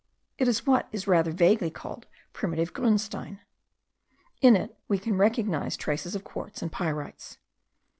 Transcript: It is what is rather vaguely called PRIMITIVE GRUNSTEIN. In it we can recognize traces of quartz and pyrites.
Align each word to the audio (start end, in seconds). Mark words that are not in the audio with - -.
It 0.39 0.47
is 0.47 0.65
what 0.65 0.89
is 0.91 1.05
rather 1.05 1.29
vaguely 1.31 1.69
called 1.69 2.07
PRIMITIVE 2.33 2.73
GRUNSTEIN. 2.73 3.39
In 4.41 4.55
it 4.55 4.75
we 4.87 4.97
can 4.97 5.15
recognize 5.15 5.77
traces 5.77 6.15
of 6.15 6.23
quartz 6.23 6.63
and 6.63 6.71
pyrites. 6.71 7.37